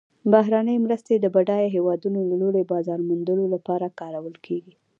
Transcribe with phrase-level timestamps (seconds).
[0.31, 4.73] بهرنۍ مرستې د بډایه هیوادونو له لوري بازار موندلو لپاره کارول کیږي.